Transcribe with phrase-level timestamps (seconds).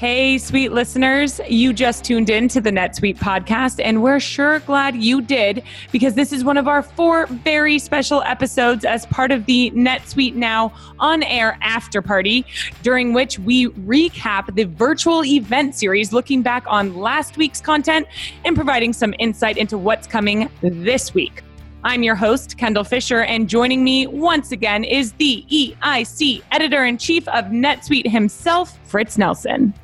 [0.00, 4.96] Hey, sweet listeners, you just tuned in to the NetSuite podcast, and we're sure glad
[4.96, 9.44] you did because this is one of our four very special episodes as part of
[9.44, 12.46] the NetSuite Now on air after party,
[12.82, 18.06] during which we recap the virtual event series, looking back on last week's content
[18.46, 21.42] and providing some insight into what's coming this week.
[21.84, 26.96] I'm your host, Kendall Fisher, and joining me once again is the EIC editor in
[26.96, 29.74] chief of NetSuite himself, Fritz Nelson.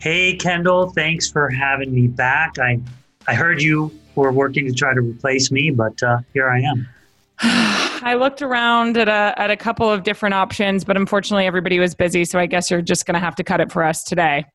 [0.00, 2.58] Hey, Kendall, thanks for having me back.
[2.58, 2.80] I,
[3.28, 6.88] I heard you were working to try to replace me, but uh, here I am.
[7.42, 11.94] I looked around at a, at a couple of different options, but unfortunately, everybody was
[11.94, 12.24] busy.
[12.24, 14.46] So I guess you're just going to have to cut it for us today.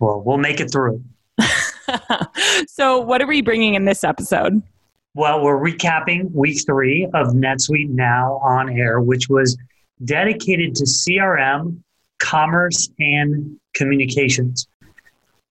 [0.00, 1.02] Well, we'll make it through.
[2.66, 4.62] so, what are we bringing in this episode?
[5.14, 9.56] Well, we're recapping week three of NetSuite Now on air, which was
[10.04, 11.78] dedicated to CRM,
[12.22, 14.66] commerce, and communications.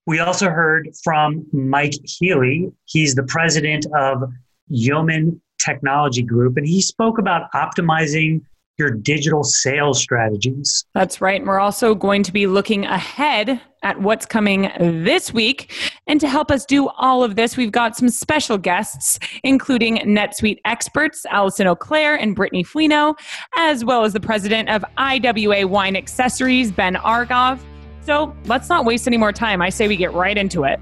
[0.08, 2.72] We also heard from Mike Healy.
[2.86, 4.23] He's the president of
[4.68, 8.42] Yeoman Technology Group, and he spoke about optimizing
[8.82, 10.86] your digital sales strategies.
[10.94, 11.40] That's right.
[11.40, 15.74] And we're also going to be looking ahead at what's coming this week.
[16.08, 20.59] And to help us do all of this, we've got some special guests, including NetSuite
[20.66, 23.16] experts Allison Auclair and Brittany Fuino,
[23.56, 27.59] as well as the president of IWA Wine Accessories, Ben Argov.
[28.04, 29.62] So let's not waste any more time.
[29.62, 30.80] I say we get right into it.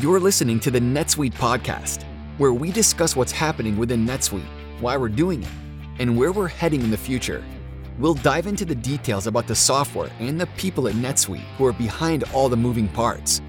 [0.00, 2.04] You're listening to the NetSuite podcast,
[2.38, 4.46] where we discuss what's happening within NetSuite,
[4.80, 5.48] why we're doing it,
[5.98, 7.44] and where we're heading in the future.
[7.98, 11.72] We'll dive into the details about the software and the people at NetSuite who are
[11.72, 13.42] behind all the moving parts.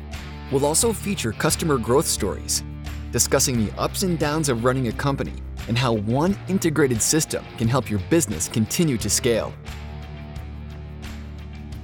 [0.51, 2.63] We'll also feature customer growth stories,
[3.11, 5.33] discussing the ups and downs of running a company
[5.67, 9.53] and how one integrated system can help your business continue to scale.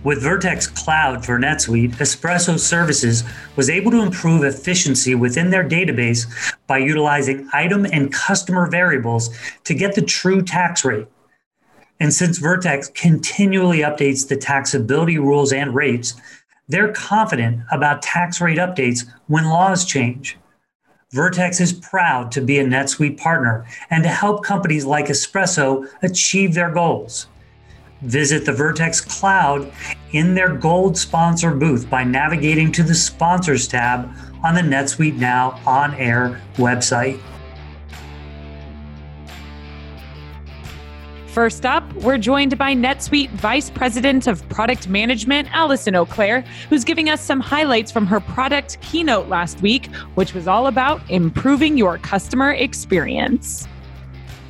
[0.06, 3.24] With Vertex Cloud for NetSuite, Espresso Services
[3.56, 6.28] was able to improve efficiency within their database
[6.68, 11.08] by utilizing item and customer variables to get the true tax rate.
[12.00, 16.14] And since Vertex continually updates the taxability rules and rates,
[16.68, 20.38] they're confident about tax rate updates when laws change.
[21.14, 26.54] Vertex is proud to be a NetSuite partner and to help companies like Espresso achieve
[26.54, 27.26] their goals.
[28.06, 29.72] Visit the Vertex Cloud
[30.12, 34.10] in their gold sponsor booth by navigating to the Sponsors tab
[34.44, 37.20] on the NetSuite Now on air website.
[41.28, 47.10] First up, we're joined by NetSuite Vice President of Product Management, Allison Auclair, who's giving
[47.10, 51.98] us some highlights from her product keynote last week, which was all about improving your
[51.98, 53.68] customer experience.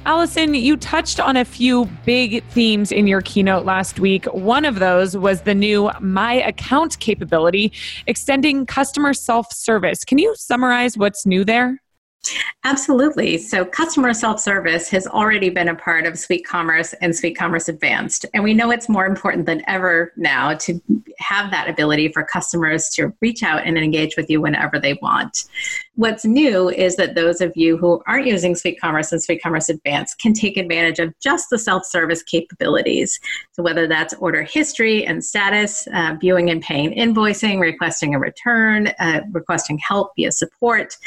[0.06, 4.26] Allison, you touched on a few big themes in your keynote last week.
[4.26, 7.74] One of those was the new My Account capability,
[8.06, 10.06] extending customer self service.
[10.06, 11.80] Can you summarize what's new there?
[12.64, 13.38] Absolutely.
[13.38, 17.68] So, customer self service has already been a part of Suite Commerce and Suite Commerce
[17.68, 18.26] Advanced.
[18.34, 20.80] And we know it's more important than ever now to
[21.18, 25.46] have that ability for customers to reach out and engage with you whenever they want.
[25.96, 29.70] What's new is that those of you who aren't using Suite Commerce and Suite Commerce
[29.70, 33.18] Advanced can take advantage of just the self service capabilities.
[33.54, 38.88] So, whether that's order history and status, uh, viewing and paying invoicing, requesting a return,
[39.00, 40.98] uh, requesting help via support,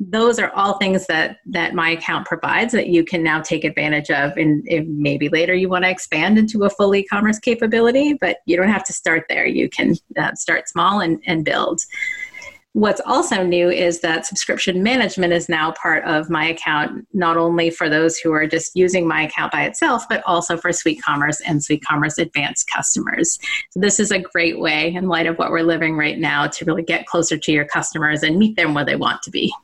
[0.00, 4.10] those are all things that, that my account provides that you can now take advantage
[4.10, 4.38] of.
[4.38, 8.56] And maybe later you want to expand into a full e commerce capability, but you
[8.56, 9.46] don't have to start there.
[9.46, 11.82] You can uh, start small and, and build.
[12.74, 17.68] What's also new is that subscription management is now part of my account, not only
[17.68, 21.42] for those who are just using my account by itself, but also for Suite Commerce
[21.42, 23.38] and Suite Commerce Advanced customers.
[23.70, 26.64] So, this is a great way, in light of what we're living right now, to
[26.64, 29.54] really get closer to your customers and meet them where they want to be.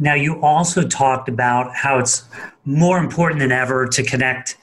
[0.00, 2.24] Now, you also talked about how it's
[2.64, 4.58] more important than ever to connect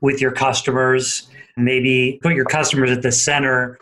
[0.00, 1.28] with your customers,
[1.58, 3.78] maybe put your customers at the center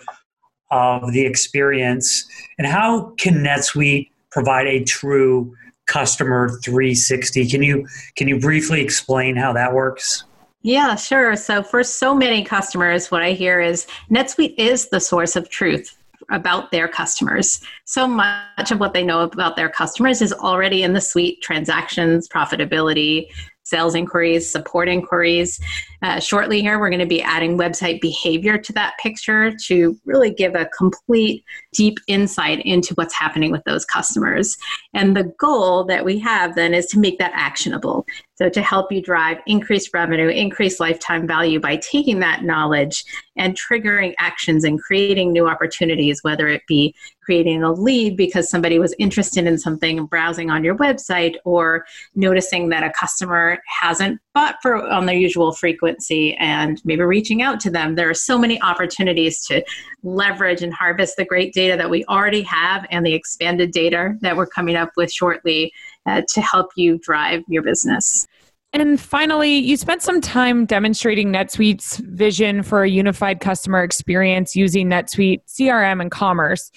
[0.72, 2.26] of the experience?
[2.58, 5.54] And how can NetSuite provide a true
[5.86, 7.86] customer 360 can you
[8.16, 10.24] can you briefly explain how that works?
[10.62, 11.36] Yeah sure.
[11.36, 15.96] So for so many customers what i hear is netsuite is the source of truth
[16.30, 17.60] about their customers.
[17.84, 22.28] So much of what they know about their customers is already in the suite transactions,
[22.28, 23.26] profitability,
[23.72, 25.58] sales inquiries, support inquiries.
[26.02, 30.30] Uh, shortly here, we're going to be adding website behavior to that picture to really
[30.30, 31.42] give a complete,
[31.72, 34.58] deep insight into what's happening with those customers.
[34.92, 38.04] And the goal that we have then is to make that actionable.
[38.34, 43.04] So, to help you drive increased revenue, increased lifetime value by taking that knowledge
[43.36, 48.78] and triggering actions and creating new opportunities, whether it be creating a lead because somebody
[48.78, 51.84] was interested in something and browsing on your website, or
[52.14, 57.60] noticing that a customer hasn't bought for on their usual frequency and maybe reaching out
[57.60, 57.94] to them.
[57.94, 59.62] There are so many opportunities to
[60.02, 64.36] leverage and harvest the great data that we already have and the expanded data that
[64.36, 65.72] we're coming up with shortly
[66.06, 68.26] uh, to help you drive your business.
[68.74, 74.88] And finally, you spent some time demonstrating NetSuite's vision for a unified customer experience using
[74.88, 76.70] NetSuite CRM and commerce.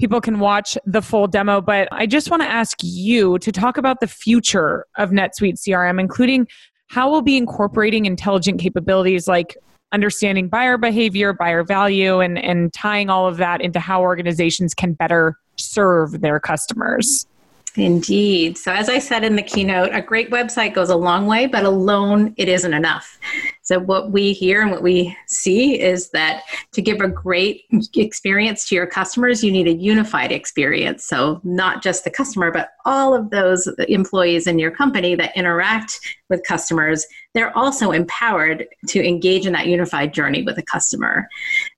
[0.00, 3.78] People can watch the full demo, but I just want to ask you to talk
[3.78, 6.48] about the future of NetSuite CRM, including
[6.88, 9.56] how we'll be incorporating intelligent capabilities like
[9.92, 14.94] understanding buyer behavior, buyer value, and, and tying all of that into how organizations can
[14.94, 17.26] better serve their customers.
[17.76, 18.56] Indeed.
[18.56, 21.64] So, as I said in the keynote, a great website goes a long way, but
[21.64, 23.18] alone it isn't enough.
[23.62, 27.64] So, what we hear and what we see is that to give a great
[27.94, 31.04] experience to your customers, you need a unified experience.
[31.04, 36.00] So, not just the customer, but all of those employees in your company that interact
[36.30, 37.04] with customers,
[37.36, 41.28] they're also empowered to engage in that unified journey with a customer.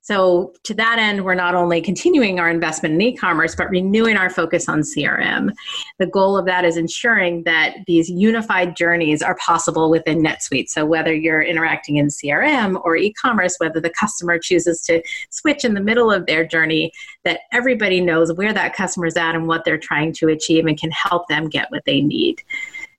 [0.02, 4.16] So, to that end, we're not only continuing our investment in e commerce, but renewing
[4.16, 5.52] our focus on CRM.
[5.98, 10.68] The goal of that is ensuring that these unified journeys are possible within NetSuite.
[10.68, 15.64] So, whether you're interacting in CRM or e commerce, whether the customer chooses to switch
[15.64, 16.92] in the middle of their journey,
[17.24, 20.92] that everybody knows where that customer's at and what they're trying to achieve and can
[20.92, 22.40] help them get what they need.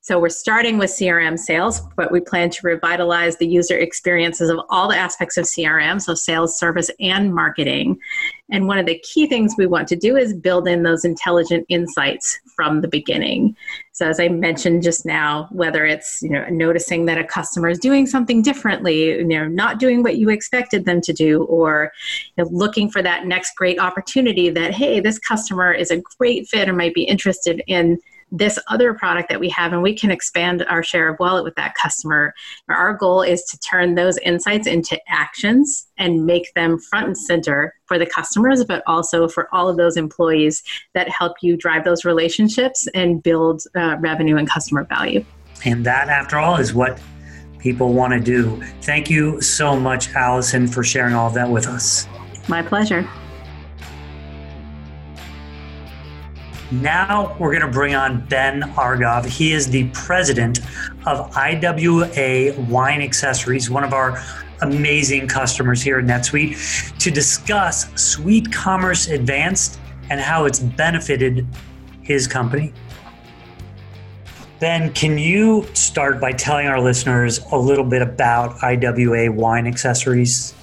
[0.09, 4.59] So we're starting with CRM sales, but we plan to revitalize the user experiences of
[4.71, 7.99] all the aspects of CRM, so sales, service, and marketing.
[8.49, 11.63] And one of the key things we want to do is build in those intelligent
[11.69, 13.55] insights from the beginning.
[13.91, 17.77] So as I mentioned just now, whether it's you know noticing that a customer is
[17.77, 21.91] doing something differently, you know, not doing what you expected them to do, or
[22.35, 26.47] you know, looking for that next great opportunity that hey, this customer is a great
[26.47, 27.99] fit or might be interested in
[28.31, 31.55] this other product that we have and we can expand our share of wallet with
[31.55, 32.33] that customer.
[32.67, 37.75] Our goal is to turn those insights into actions and make them front and center
[37.85, 42.05] for the customers, but also for all of those employees that help you drive those
[42.05, 45.23] relationships and build uh, revenue and customer value.
[45.65, 47.01] And that, after all, is what
[47.57, 48.61] people want to do.
[48.81, 52.07] Thank you so much, Allison, for sharing all of that with us.
[52.47, 53.07] My pleasure.
[56.71, 59.25] Now we're going to bring on Ben Argov.
[59.25, 60.59] He is the president
[61.07, 64.23] of IWA Wine Accessories, one of our
[64.61, 69.79] amazing customers here at NetSuite, to discuss Suite Commerce Advanced
[70.11, 71.47] and how it's benefited
[72.03, 72.71] his company.
[74.59, 80.53] Ben, can you start by telling our listeners a little bit about IWA Wine Accessories?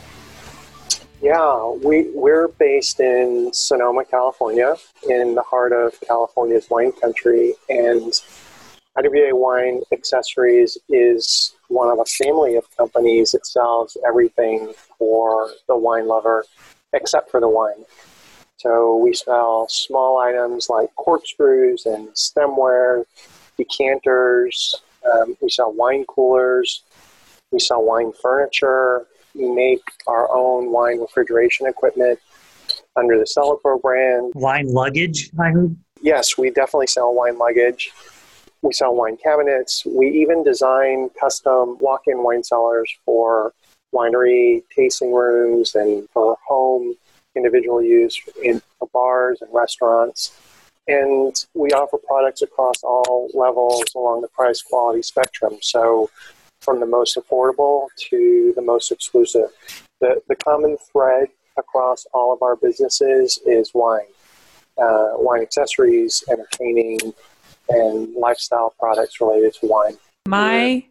[1.22, 4.76] Yeah, we, we're based in Sonoma, California,
[5.08, 7.54] in the heart of California's wine country.
[7.70, 8.12] And
[8.98, 15.76] IWA Wine Accessories is one of a family of companies that sells everything for the
[15.76, 16.44] wine lover
[16.92, 17.84] except for the wine.
[18.58, 23.04] So we sell small items like corkscrews and stemware,
[23.56, 24.74] decanters.
[25.10, 26.82] Um, we sell wine coolers.
[27.50, 29.06] We sell wine furniture.
[29.36, 32.18] We make our own wine refrigeration equipment
[32.96, 34.32] under the CellarPro brand.
[34.34, 35.76] Wine luggage, I heard?
[36.00, 37.90] Yes, we definitely sell wine luggage.
[38.62, 39.84] We sell wine cabinets.
[39.86, 43.52] We even design custom walk in wine cellars for
[43.94, 46.94] winery tasting rooms and for home
[47.34, 48.62] individual use in
[48.92, 50.38] bars and restaurants.
[50.88, 55.56] And we offer products across all levels along the price quality spectrum.
[55.60, 56.10] So
[56.60, 59.50] from the most affordable to the most exclusive.
[60.00, 64.06] The, the common thread across all of our businesses is wine,
[64.78, 66.98] uh, wine accessories, entertaining,
[67.68, 69.96] and lifestyle products related to wine.
[70.28, 70.84] My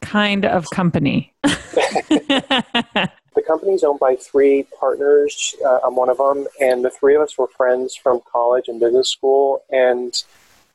[0.00, 1.32] kind of company.
[1.42, 3.10] the
[3.46, 5.54] company is owned by three partners.
[5.64, 8.80] Uh, I'm one of them, and the three of us were friends from college and
[8.80, 10.12] business school, and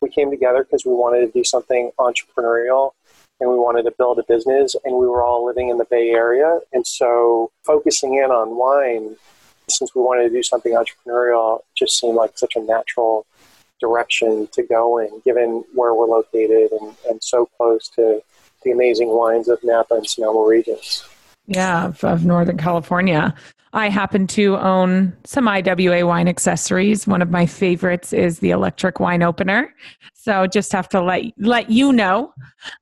[0.01, 2.91] we came together because we wanted to do something entrepreneurial
[3.39, 6.09] and we wanted to build a business and we were all living in the Bay
[6.09, 6.59] Area.
[6.73, 9.15] And so focusing in on wine,
[9.67, 13.25] since we wanted to do something entrepreneurial, just seemed like such a natural
[13.79, 18.21] direction to go in, given where we're located and, and so close to
[18.63, 21.03] the amazing wines of Napa and Sonoma regions.
[21.47, 23.35] Yeah, of, of Northern California.
[23.75, 27.05] I happen to own some IWA wine accessories.
[27.05, 29.75] One of my favorites is the electric wine opener.
[30.13, 32.33] So just have to let let you know.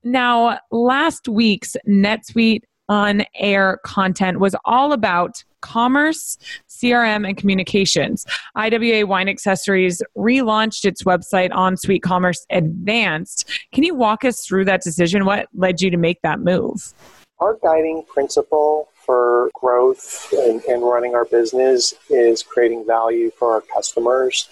[0.04, 6.38] Now, last week's NetSuite on air content was all about commerce,
[6.70, 8.24] CRM, and communications.
[8.56, 13.50] IWA Wine Accessories relaunched its website on Suite Commerce Advanced.
[13.74, 15.26] Can you walk us through that decision?
[15.26, 16.94] What led you to make that move?
[17.40, 23.62] Our guiding principle for growth and, and running our business is creating value for our
[23.62, 24.50] customers,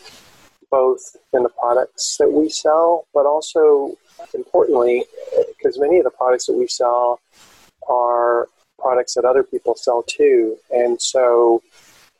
[0.69, 3.95] both in the products that we sell, but also
[4.33, 5.05] importantly,
[5.57, 7.19] because many of the products that we sell
[7.89, 10.57] are products that other people sell too.
[10.71, 11.61] And so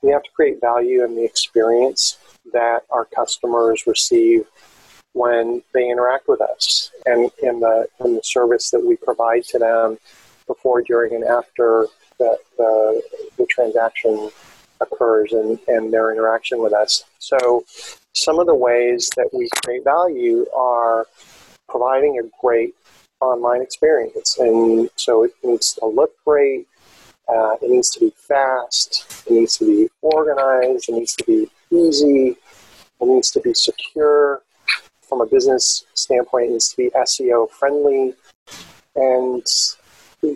[0.02, 2.18] we have to create value in the experience
[2.54, 4.46] that our customers receive
[5.14, 9.60] when they interact with us and in the, in the service that we provide to
[9.60, 9.98] them
[10.48, 11.88] before, during, and after
[12.22, 13.02] the, the,
[13.38, 14.30] the transaction
[14.80, 17.04] occurs and, and their interaction with us.
[17.20, 17.66] So
[18.14, 21.08] some of the ways that we create value are
[21.68, 22.76] providing a great
[23.22, 24.38] online experience.
[24.40, 26.68] And so it needs to look great,
[27.28, 31.50] uh, it needs to be fast, it needs to be organized, it needs to be
[31.72, 32.36] easy,
[33.00, 34.42] it needs to be secure.
[35.08, 38.14] From a business standpoint, it needs to be SEO friendly.
[38.96, 39.46] And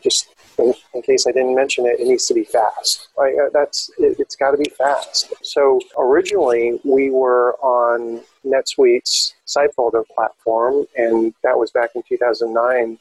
[0.02, 0.28] just
[0.58, 3.10] in, in, case I didn't mention it, it needs to be fast.
[3.18, 5.34] Uh, that's it, has got to be fast.
[5.44, 12.98] So originally we were on NetSuite's Sitebuilder platform, and that was back in 2009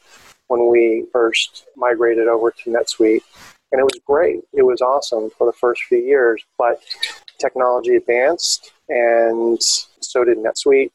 [0.48, 3.22] when we first migrated over to NetSuite.
[3.72, 4.40] And it was great.
[4.52, 6.80] It was awesome for the first few years, but
[7.38, 10.90] technology advanced, and so did NetSuite.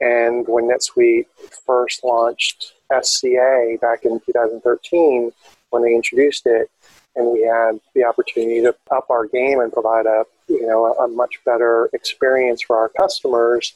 [0.00, 1.26] And when NetSuite
[1.66, 5.32] first launched SCA back in 2013,
[5.70, 6.70] when they introduced it,
[7.16, 11.04] and we had the opportunity to up our game and provide a you know a,
[11.04, 13.74] a much better experience for our customers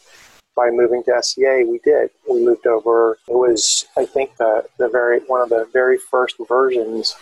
[0.56, 1.64] by moving to SCA.
[1.68, 2.10] We did.
[2.28, 3.18] We moved over.
[3.28, 7.14] It was I think the the very one of the very first versions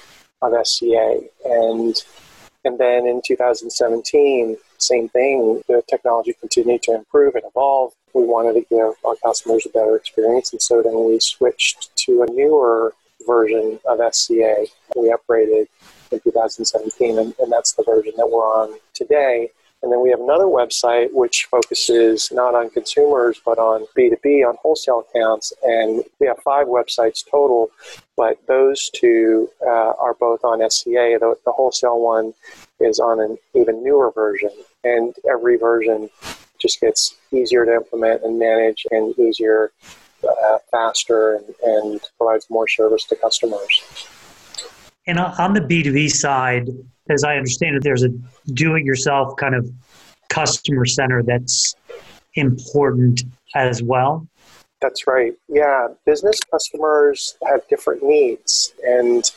[0.43, 2.03] of SCA, and
[2.65, 5.63] and then in 2017, same thing.
[5.69, 7.93] The technology continued to improve and evolve.
[8.15, 12.23] We wanted to give our customers a better experience, and so then we switched to
[12.23, 12.95] a newer
[13.27, 14.67] version of SCA.
[14.97, 15.67] We upgraded
[16.11, 19.51] in 2017, and, and that's the version that we're on today.
[19.85, 24.57] And then we have another website which focuses not on consumers but on B2B, on
[24.63, 25.53] wholesale accounts.
[25.63, 27.71] And we have five websites total,
[28.17, 31.19] but those two uh, are both on SCA.
[31.21, 32.33] The, the wholesale one
[32.81, 34.49] is on an even newer version.
[34.85, 36.09] And every version
[36.59, 39.71] just gets easier to implement and manage and easier
[40.27, 43.83] uh, faster and, and provides more service to customers.
[45.07, 46.69] And on the B2B side,
[47.11, 48.09] as I understand it, there's a
[48.53, 49.71] do it yourself kind of
[50.29, 51.75] customer center that's
[52.35, 54.27] important as well.
[54.81, 55.33] That's right.
[55.49, 58.75] Yeah, business customers have different needs.
[58.87, 59.31] And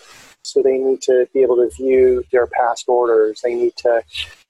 [0.44, 3.42] so they need to be able to view their past orders.
[3.42, 4.02] They need to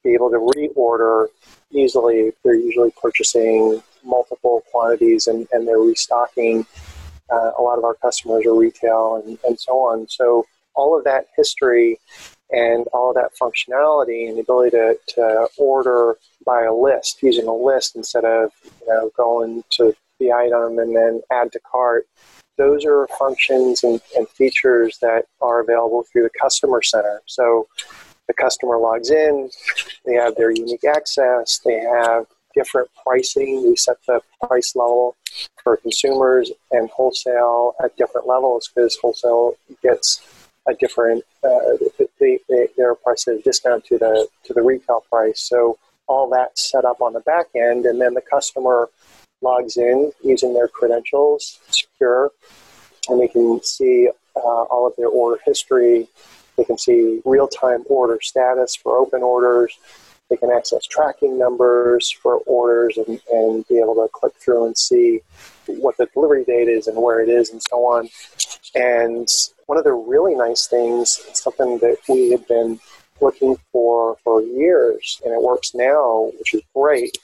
[0.04, 1.28] be able to reorder
[1.72, 2.32] easily.
[2.44, 6.66] They're usually purchasing multiple quantities and, and they're restocking.
[7.32, 10.08] Uh, a lot of our customers are retail and, and so on.
[10.08, 10.46] So
[10.78, 12.00] all of that history
[12.52, 16.16] and all of that functionality and the ability to, to order
[16.46, 20.96] by a list, using a list instead of you know going to the item and
[20.96, 22.08] then add to cart.
[22.58, 27.22] Those are functions and, and features that are available through the customer center.
[27.28, 27.68] So
[28.28, 29.50] the customer logs in,
[30.06, 33.64] they have their unique access, they have different pricing.
[33.68, 35.16] We set the price level
[35.64, 39.54] for consumers and wholesale at different levels because wholesale
[39.84, 40.22] gets
[40.68, 41.78] a different uh,
[42.20, 45.42] they, they, is discount to the to the retail price.
[45.42, 48.90] So all that set up on the back end, and then the customer
[49.42, 52.32] logs in using their credentials, secure,
[53.10, 56.08] and they can see uh, all of their order history.
[56.58, 59.78] They can see real time order status for open orders.
[60.30, 64.78] They can access tracking numbers for orders and, and be able to click through and
[64.78, 65.22] see
[65.68, 68.10] what the delivery date is and where it is and so on.
[68.76, 69.28] And
[69.68, 72.80] one of the really nice things, something that we had been
[73.22, 77.18] looking for for years, and it works now, which is great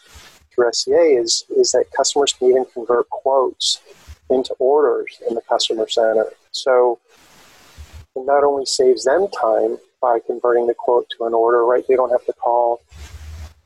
[0.52, 3.82] through SCA, is, is that customers can even convert quotes
[4.30, 6.26] into orders in the customer center.
[6.52, 7.00] So
[8.16, 11.86] it not only saves them time by converting the quote to an order, right?
[11.88, 12.82] They don't have to call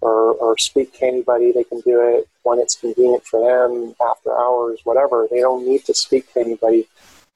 [0.01, 1.51] or, or speak to anybody.
[1.51, 5.27] They can do it when it's convenient for them, after hours, whatever.
[5.29, 6.88] They don't need to speak to anybody.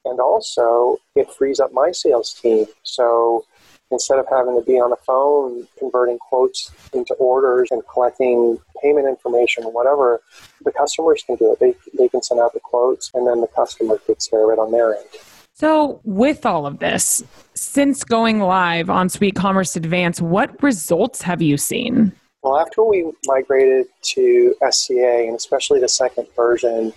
[0.05, 2.65] And also, it frees up my sales team.
[2.83, 3.45] So
[3.91, 9.07] instead of having to be on the phone converting quotes into orders and collecting payment
[9.07, 10.21] information or whatever,
[10.63, 11.59] the customers can do it.
[11.59, 14.59] They, they can send out the quotes and then the customer takes care of it
[14.59, 15.07] on their end.
[15.53, 21.41] So, with all of this, since going live on Suite Commerce Advance, what results have
[21.41, 22.13] you seen?
[22.41, 26.93] Well, after we migrated to SCA, and especially the second version,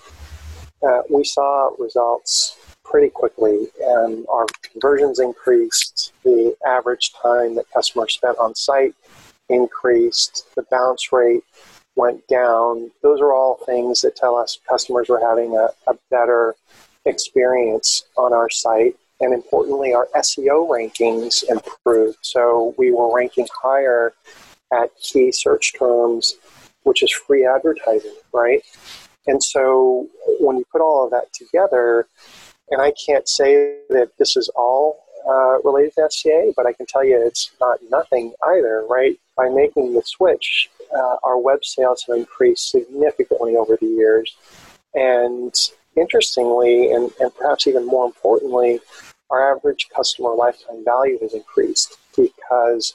[0.83, 2.57] uh, we saw results
[2.95, 6.13] pretty quickly, and our conversions increased.
[6.23, 8.95] The average time that customers spent on site
[9.49, 10.47] increased.
[10.55, 11.43] The bounce rate
[11.97, 12.93] went down.
[13.03, 16.55] Those are all things that tell us customers were having a, a better
[17.05, 18.95] experience on our site.
[19.21, 22.19] And importantly, our SEO rankings improved.
[22.21, 24.13] So we were ranking higher
[24.73, 26.37] at key search terms,
[26.85, 28.63] which is free advertising, right?
[29.27, 30.07] And so
[30.39, 32.07] when you put all of that together,
[32.71, 36.87] and I can't say that this is all uh, related to SCA, but I can
[36.87, 39.19] tell you it's not nothing either, right?
[39.37, 44.37] By making the switch, uh, our web sales have increased significantly over the years.
[44.95, 45.55] And
[45.97, 48.81] interestingly, and, and perhaps even more importantly,
[49.31, 52.95] our average customer lifetime value has increased because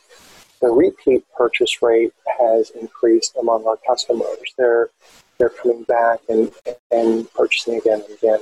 [0.61, 4.53] the repeat purchase rate has increased among our customers.
[4.57, 4.89] They're
[5.37, 6.51] they're coming back and,
[6.91, 8.39] and purchasing again and again.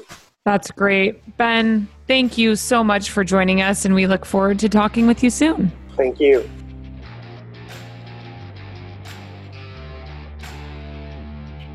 [0.48, 1.36] That's great.
[1.36, 5.22] Ben, thank you so much for joining us, and we look forward to talking with
[5.22, 5.74] you soon.
[5.98, 6.50] Thank you.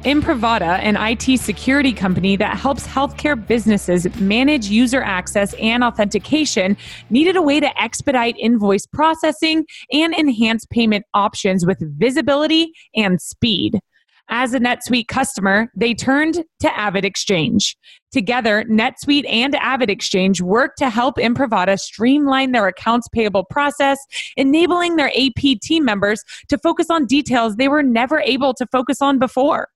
[0.05, 6.75] Imprivata, an IT security company that helps healthcare businesses manage user access and authentication,
[7.11, 13.81] needed a way to expedite invoice processing and enhance payment options with visibility and speed.
[14.29, 17.77] As a NetSuite customer, they turned to AvidXchange.
[18.13, 23.99] Together, NetSuite and AvidXchange work to help Imprivata streamline their accounts payable process,
[24.37, 29.03] enabling their AP team members to focus on details they were never able to focus
[29.03, 29.69] on before.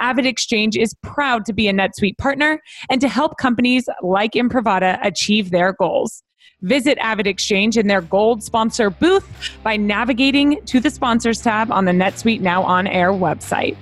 [0.00, 5.50] AvidXchange is proud to be a NetSuite partner and to help companies like Imprivata achieve
[5.50, 6.22] their goals.
[6.62, 9.28] Visit AvidXchange in their gold sponsor booth
[9.62, 13.76] by navigating to the sponsors tab on the NetSuite Now On Air website.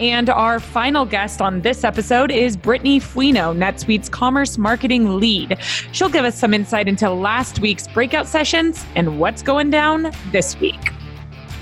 [0.00, 5.58] And our final guest on this episode is Brittany Fuino, NetSuite's commerce marketing lead.
[5.92, 10.58] She'll give us some insight into last week's breakout sessions and what's going down this
[10.58, 10.94] week.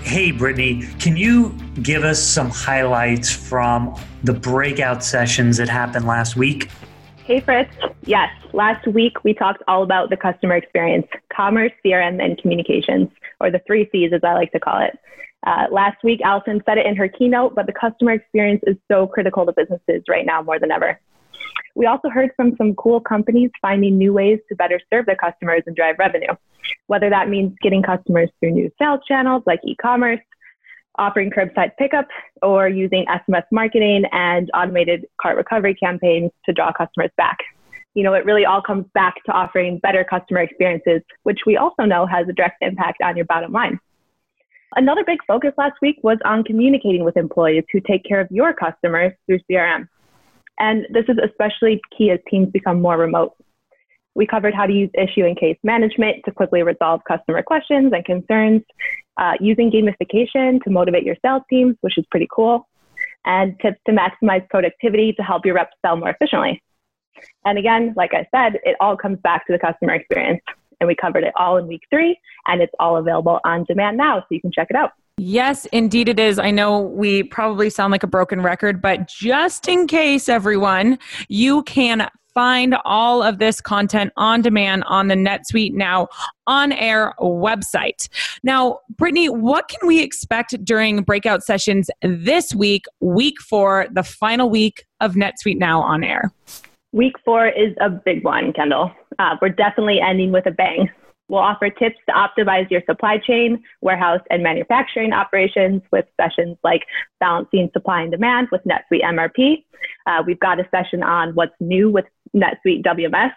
[0.04, 6.36] Hey, Brittany, can you give us some highlights from the breakout sessions that happened last
[6.36, 6.70] week?
[7.24, 7.74] Hey, Fritz.
[8.04, 13.50] Yes, last week we talked all about the customer experience, commerce, CRM, and communications, or
[13.50, 14.98] the three C's as I like to call it.
[15.46, 19.06] Uh, last week, Allison said it in her keynote, but the customer experience is so
[19.06, 20.98] critical to businesses right now more than ever.
[21.74, 25.62] We also heard from some cool companies finding new ways to better serve their customers
[25.66, 26.34] and drive revenue,
[26.88, 30.20] whether that means getting customers through new sales channels like e commerce,
[30.98, 32.08] offering curbside pickup,
[32.42, 37.38] or using SMS marketing and automated cart recovery campaigns to draw customers back.
[37.98, 41.82] You know, it really all comes back to offering better customer experiences, which we also
[41.82, 43.80] know has a direct impact on your bottom line.
[44.76, 48.54] Another big focus last week was on communicating with employees who take care of your
[48.54, 49.88] customers through CRM.
[50.60, 53.34] And this is especially key as teams become more remote.
[54.14, 58.04] We covered how to use issue and case management to quickly resolve customer questions and
[58.04, 58.62] concerns,
[59.16, 62.68] uh, using gamification to motivate your sales teams, which is pretty cool,
[63.24, 66.62] and tips to maximize productivity to help your reps sell more efficiently.
[67.44, 70.40] And again, like I said, it all comes back to the customer experience
[70.80, 74.20] and we covered it all in week three, and it's all available on demand now,
[74.20, 74.92] so you can check it out.
[75.16, 76.38] Yes, indeed it is.
[76.38, 81.64] I know we probably sound like a broken record, but just in case, everyone, you
[81.64, 86.06] can find all of this content on demand on the NetSuite Now
[86.46, 88.08] on air website.
[88.44, 94.48] Now, Brittany, what can we expect during breakout sessions this week, week four, the final
[94.48, 96.30] week of NetSuite Now on air?
[96.92, 98.90] Week four is a big one, Kendall.
[99.18, 100.88] Uh, we're definitely ending with a bang.
[101.28, 106.84] We'll offer tips to optimize your supply chain, warehouse, and manufacturing operations with sessions like
[107.20, 109.64] balancing supply and demand with NetSuite MRP.
[110.06, 113.32] Uh, we've got a session on what's new with NetSuite WMS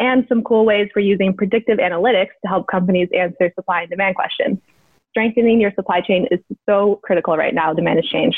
[0.00, 4.16] and some cool ways for using predictive analytics to help companies answer supply and demand
[4.16, 4.58] questions.
[5.10, 8.34] Strengthening your supply chain is so critical right now to manage change.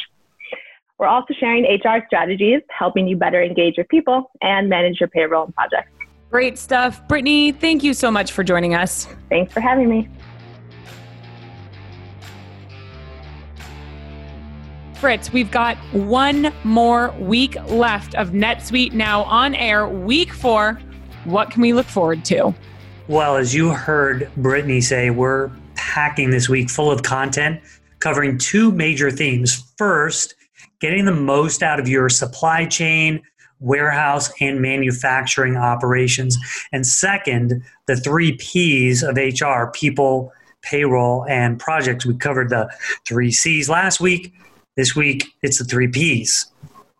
[1.01, 5.47] We're also sharing HR strategies, helping you better engage your people and manage your payroll
[5.47, 5.91] and projects.
[6.31, 7.09] Great stuff.
[7.09, 9.09] Brittany, thank you so much for joining us.
[9.31, 10.11] Thanks for having me.
[14.97, 20.79] Fritz, we've got one more week left of NetSuite now on air, week four.
[21.25, 22.55] What can we look forward to?
[23.09, 27.63] Well, as you heard Brittany say, we're packing this week full of content
[28.01, 29.73] covering two major themes.
[29.79, 30.35] First,
[30.81, 33.23] getting the most out of your supply chain,
[33.61, 36.39] warehouse, and manufacturing operations.
[36.73, 42.07] And second, the three P's of HR people, payroll, and projects.
[42.07, 42.69] We covered the
[43.07, 44.33] three C's last week.
[44.77, 46.47] This week, it's the three P's.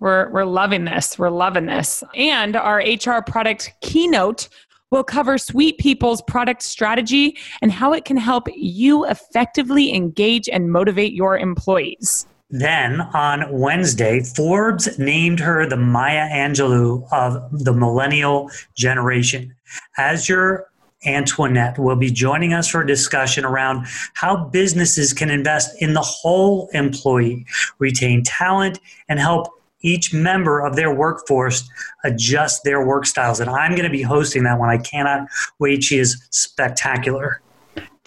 [0.01, 1.19] We're, we're loving this.
[1.19, 2.03] We're loving this.
[2.15, 4.49] And our HR product keynote
[4.91, 11.13] will cover SuitePeople's product strategy and how it can help you effectively engage and motivate
[11.13, 12.27] your employees.
[12.51, 19.55] Then on Wednesday, Forbes named her the Maya Angelou of the millennial generation.
[19.97, 20.67] Azure
[21.07, 26.03] Antoinette will be joining us for a discussion around how businesses can invest in the
[26.03, 27.47] whole employee,
[27.79, 29.49] retain talent, and help
[29.83, 31.69] each member of their workforce
[32.05, 33.41] adjust their work styles.
[33.41, 34.69] And I'm going to be hosting that one.
[34.69, 35.83] I cannot wait.
[35.83, 37.41] She is spectacular.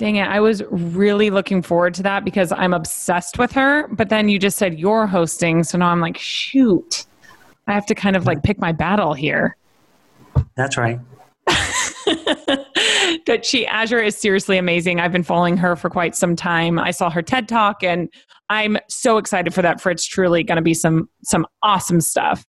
[0.03, 0.27] Dang it.
[0.27, 3.87] I was really looking forward to that because I'm obsessed with her.
[3.87, 5.63] But then you just said you're hosting.
[5.63, 7.05] So now I'm like, shoot,
[7.67, 9.55] I have to kind of like pick my battle here.
[10.57, 10.99] That's right.
[11.47, 14.99] that she Azure is seriously amazing.
[14.99, 16.79] I've been following her for quite some time.
[16.79, 18.09] I saw her TED talk and
[18.49, 22.43] I'm so excited for that for it's truly going to be some some awesome stuff.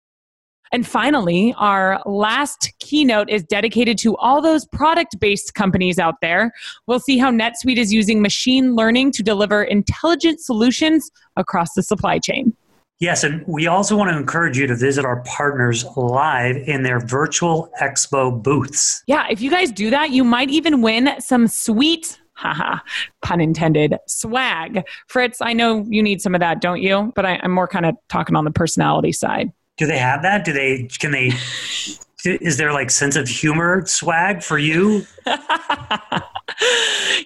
[0.72, 6.52] And finally, our last keynote is dedicated to all those product based companies out there.
[6.88, 12.20] We'll see how NetSuite is using machine learning to deliver intelligent solutions across the supply
[12.20, 12.56] chain.
[13.02, 17.00] Yes, and we also want to encourage you to visit our partners live in their
[17.00, 19.04] virtual expo booths.
[19.08, 22.78] Yeah, if you guys do that, you might even win some sweet haha,
[23.24, 24.84] pun intended, swag.
[25.08, 27.12] Fritz, I know you need some of that, don't you?
[27.16, 29.52] But I, am more kind of talking on the personality side.
[29.82, 30.46] Do they have that?
[30.46, 31.32] Do they, can they,
[32.26, 35.08] is there like sense of humor swag for you?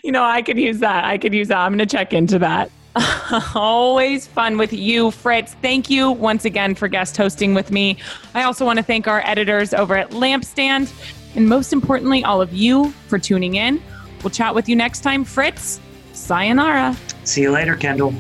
[0.05, 1.03] you know, I could use that.
[1.03, 1.57] I could use that.
[1.57, 2.71] I'm going to check into that.
[3.55, 5.55] Always fun with you, Fritz.
[5.55, 7.97] Thank you once again for guest hosting with me.
[8.33, 10.93] I also want to thank our editors over at Lampstand,
[11.35, 13.83] and most importantly, all of you for tuning in.
[14.23, 15.81] We'll chat with you next time, Fritz.
[16.13, 16.95] Sayonara.
[17.25, 18.15] See you later, Kendall.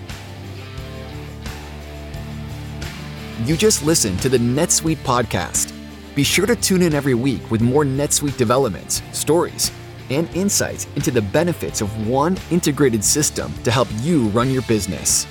[3.43, 5.73] You just listened to the NetSuite podcast.
[6.15, 9.71] Be sure to tune in every week with more NetSuite developments, stories,
[10.09, 15.27] and insights into the benefits of one integrated system to help you run your business.